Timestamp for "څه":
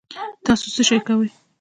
0.75-0.81